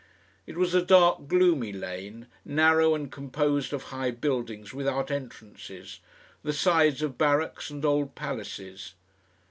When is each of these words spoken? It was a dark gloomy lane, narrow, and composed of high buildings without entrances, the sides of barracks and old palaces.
It 0.47 0.57
was 0.57 0.73
a 0.73 0.81
dark 0.83 1.27
gloomy 1.27 1.71
lane, 1.71 2.25
narrow, 2.43 2.95
and 2.95 3.11
composed 3.11 3.71
of 3.71 3.83
high 3.93 4.09
buildings 4.09 4.73
without 4.73 5.11
entrances, 5.11 5.99
the 6.41 6.53
sides 6.53 7.03
of 7.03 7.19
barracks 7.19 7.69
and 7.69 7.85
old 7.85 8.15
palaces. 8.15 8.95